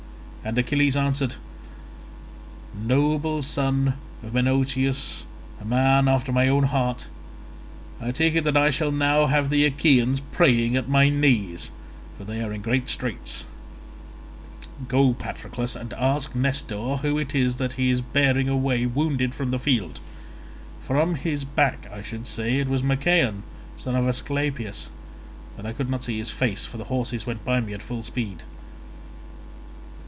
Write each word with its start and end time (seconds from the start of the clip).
And 0.43 0.57
Achilles 0.57 0.95
answered, 0.95 1.35
"Noble 2.75 3.43
son 3.43 3.93
of 4.23 4.33
Menoetius, 4.33 5.23
man 5.63 6.07
after 6.07 6.31
my 6.31 6.47
own 6.47 6.63
heart, 6.63 7.05
I 8.01 8.09
take 8.11 8.33
it 8.33 8.43
that 8.45 8.57
I 8.57 8.71
shall 8.71 8.91
now 8.91 9.27
have 9.27 9.51
the 9.51 9.63
Achaeans 9.65 10.19
praying 10.19 10.75
at 10.75 10.89
my 10.89 11.09
knees, 11.09 11.69
for 12.17 12.23
they 12.23 12.41
are 12.41 12.51
in 12.51 12.61
great 12.63 12.89
straits; 12.89 13.45
go, 14.87 15.13
Patroclus, 15.13 15.75
and 15.75 15.93
ask 15.93 16.33
Nestor 16.33 16.95
who 17.03 17.19
it 17.19 17.35
is 17.35 17.57
that 17.57 17.73
he 17.73 17.91
is 17.91 18.01
bearing 18.01 18.49
away 18.49 18.87
wounded 18.87 19.35
from 19.35 19.51
the 19.51 19.59
field; 19.59 19.99
from 20.81 21.13
his 21.15 21.43
back 21.43 21.87
I 21.93 22.01
should 22.01 22.25
say 22.25 22.57
it 22.57 22.67
was 22.67 22.81
Machaon 22.81 23.43
son 23.77 23.95
of 23.95 24.07
Aesculapius, 24.07 24.89
but 25.55 25.67
I 25.67 25.71
could 25.73 25.91
not 25.91 26.03
see 26.03 26.17
his 26.17 26.31
face 26.31 26.65
for 26.65 26.77
the 26.77 26.85
horses 26.85 27.27
went 27.27 27.45
by 27.45 27.61
me 27.61 27.73
at 27.73 27.83
full 27.83 28.01
speed." 28.01 28.41